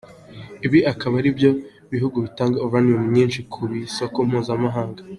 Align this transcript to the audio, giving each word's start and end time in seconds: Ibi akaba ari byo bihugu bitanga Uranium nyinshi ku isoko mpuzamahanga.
Ibi 0.65 0.79
akaba 0.91 1.13
ari 1.21 1.29
byo 1.37 1.51
bihugu 1.93 2.17
bitanga 2.25 2.57
Uranium 2.67 3.03
nyinshi 3.15 3.39
ku 3.51 3.61
isoko 3.85 4.17
mpuzamahanga. 4.27 5.01